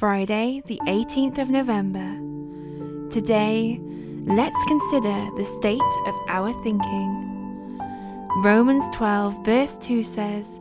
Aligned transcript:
Friday, 0.00 0.62
the 0.64 0.80
18th 0.86 1.36
of 1.36 1.50
November. 1.50 2.16
Today, 3.10 3.78
let's 4.24 4.56
consider 4.64 5.28
the 5.36 5.44
state 5.44 5.78
of 6.06 6.14
our 6.26 6.54
thinking. 6.62 7.78
Romans 8.36 8.88
12, 8.94 9.44
verse 9.44 9.76
2 9.76 10.02
says, 10.02 10.58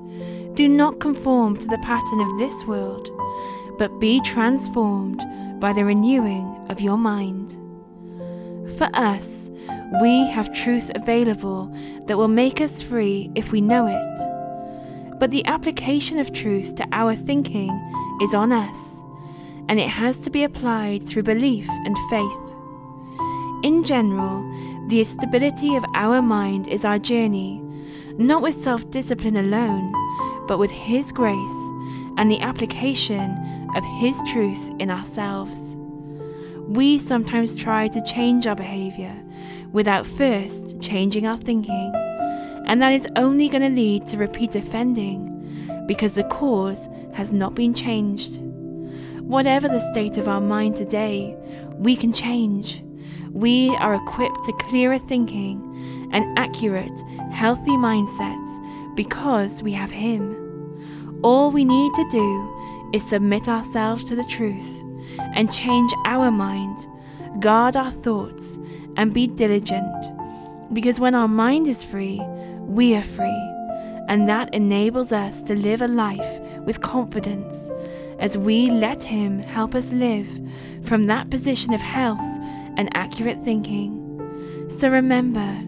Do 0.56 0.68
not 0.68 1.00
conform 1.00 1.56
to 1.56 1.68
the 1.70 1.78
pattern 1.78 2.20
of 2.20 2.38
this 2.38 2.66
world, 2.66 3.10
but 3.78 3.98
be 3.98 4.20
transformed 4.26 5.24
by 5.62 5.72
the 5.72 5.86
renewing 5.86 6.68
of 6.70 6.82
your 6.82 6.98
mind. 6.98 7.54
For 8.78 8.90
us, 8.94 9.50
we 10.02 10.28
have 10.28 10.54
truth 10.54 10.92
available 10.96 11.74
that 12.08 12.18
will 12.18 12.28
make 12.28 12.60
us 12.60 12.84
free 12.84 13.32
if 13.36 13.54
we 13.54 13.62
know 13.62 13.88
it. 13.88 15.18
But 15.18 15.32
the 15.32 15.46
application 15.46 16.20
of 16.20 16.34
truth 16.34 16.76
to 16.76 16.86
our 16.92 17.16
thinking 17.16 17.70
is 18.22 18.34
on 18.34 18.52
us 18.52 18.99
and 19.70 19.80
it 19.80 19.88
has 19.88 20.20
to 20.22 20.32
be 20.32 20.44
applied 20.44 21.08
through 21.08 21.24
belief 21.24 21.70
and 21.70 21.96
faith. 22.10 22.56
In 23.64 23.84
general, 23.84 24.44
the 24.88 25.04
stability 25.04 25.76
of 25.76 25.86
our 25.94 26.22
mind 26.22 26.68
is 26.68 26.84
our 26.84 26.98
journey, 26.98 27.62
not 28.18 28.42
with 28.42 28.56
self 28.56 28.90
discipline 28.90 29.38
alone, 29.38 29.94
but 30.48 30.58
with 30.58 30.72
His 30.72 31.12
grace 31.12 31.70
and 32.18 32.32
the 32.32 32.42
application 32.42 33.30
of 33.76 33.86
His 34.00 34.20
truth 34.32 34.72
in 34.80 34.90
ourselves. 34.90 35.76
We 36.68 36.98
sometimes 36.98 37.56
try 37.56 37.90
to 37.90 38.04
change 38.04 38.48
our 38.48 38.56
behavior 38.56 39.24
without 39.72 40.08
first 40.08 40.82
changing 40.82 41.28
our 41.28 41.38
thinking, 41.38 41.94
and 42.66 42.82
that 42.82 42.94
is 42.94 43.08
only 43.16 43.50
going 43.50 43.62
to 43.62 43.70
lead 43.70 44.08
to 44.08 44.18
repeat 44.18 44.56
offending 44.56 45.86
because 45.88 46.16
the 46.16 46.24
cause 46.24 46.90
has 47.14 47.32
not 47.32 47.54
been 47.54 47.74
changed. 47.76 48.49
Whatever 49.30 49.68
the 49.68 49.80
state 49.92 50.18
of 50.18 50.28
our 50.28 50.42
mind 50.42 50.76
today, 50.76 51.38
we 51.76 51.96
can 51.96 52.12
change. 52.12 52.82
We 53.32 53.76
are 53.76 53.94
equipped 53.94 54.44
to 54.46 54.54
clearer 54.54 54.98
thinking 54.98 56.10
and 56.12 56.26
accurate, 56.40 57.00
healthy 57.32 57.78
mindsets 57.78 58.96
because 58.96 59.62
we 59.62 59.72
have 59.74 59.92
Him. 59.92 61.20
All 61.22 61.52
we 61.52 61.64
need 61.64 61.94
to 61.94 62.10
do 62.10 62.90
is 62.92 63.08
submit 63.08 63.48
ourselves 63.48 64.04
to 64.06 64.16
the 64.16 64.24
truth 64.24 64.84
and 65.36 65.54
change 65.54 65.94
our 66.08 66.32
mind, 66.32 66.88
guard 67.40 67.78
our 67.78 67.92
thoughts, 67.92 68.58
and 68.98 69.14
be 69.14 69.28
diligent. 69.28 69.94
Because 70.74 71.00
when 71.00 71.14
our 71.14 71.28
mind 71.28 71.68
is 71.68 71.84
free, 71.84 72.20
we 72.62 72.96
are 72.96 73.04
free, 73.04 73.54
and 74.08 74.28
that 74.28 74.52
enables 74.56 75.12
us 75.12 75.44
to 75.44 75.54
live 75.56 75.84
a 75.84 75.88
life 75.88 76.40
with 76.62 76.82
confidence 76.82 77.70
as 78.20 78.38
we 78.38 78.70
let 78.70 79.04
Him 79.04 79.40
help 79.40 79.76
us 79.76 79.92
live 79.92 80.28
from 80.84 81.06
that 81.06 81.30
position 81.30 81.74
of 81.74 81.82
health 81.82 82.20
and 82.78 82.96
accurate 82.96 83.42
thinking. 83.44 84.06
So 84.70 84.90
remember, 84.90 85.62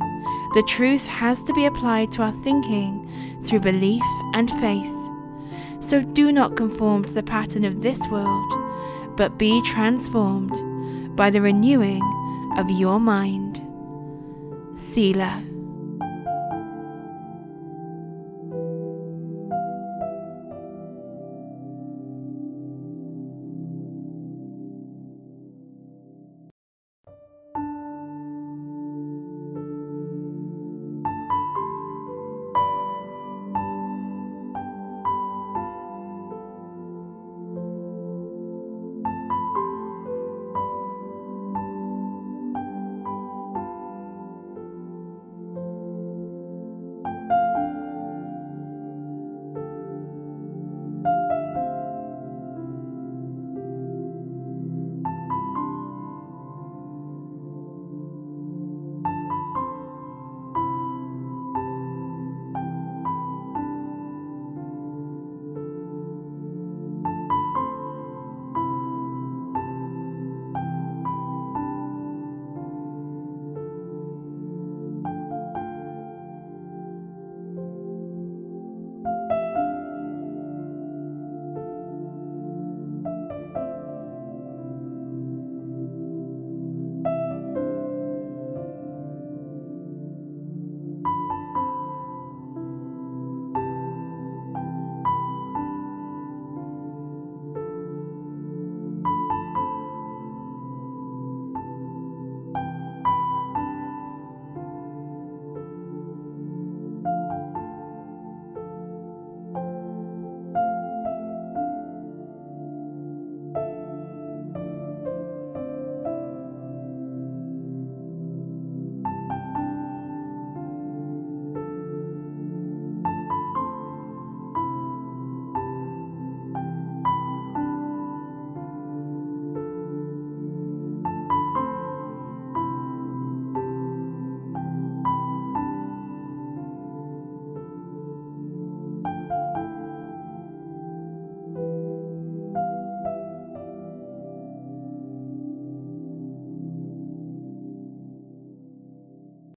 the 0.53 0.63
truth 0.67 1.07
has 1.07 1.41
to 1.44 1.53
be 1.53 1.66
applied 1.66 2.11
to 2.11 2.23
our 2.23 2.44
thinking 2.44 3.09
through 3.45 3.61
belief 3.61 4.03
and 4.33 4.49
faith. 4.59 4.95
So 5.79 6.02
do 6.02 6.31
not 6.31 6.57
conform 6.57 7.05
to 7.05 7.13
the 7.13 7.23
pattern 7.23 7.66
of 7.66 7.81
this 7.81 8.07
world, 8.09 9.17
but 9.17 9.38
be 9.38 9.61
transformed 9.63 10.53
by 11.16 11.29
the 11.29 11.41
renewing 11.41 12.02
of 12.57 12.69
your 12.69 12.99
mind. 12.99 13.61
Selah. 14.77 15.50